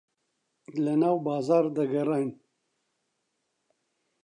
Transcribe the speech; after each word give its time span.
لەناو 0.83 1.15
بازاڕ 1.25 1.65
دەگەڕاین. 1.77 2.29